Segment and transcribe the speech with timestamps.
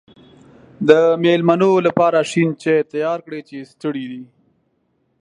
[0.89, 0.91] د
[1.23, 4.23] مېلمنو لپاره شین چای تیار کړی چې ستړی دی.